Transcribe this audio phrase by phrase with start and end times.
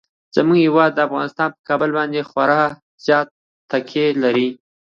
[0.35, 2.63] زموږ هیواد افغانستان په کابل باندې خورا
[3.05, 3.33] زیاته
[3.71, 4.49] تکیه لري.